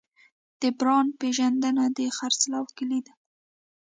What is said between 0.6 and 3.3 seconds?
د برانډ پیژندنه د خرڅلاو کلید دی.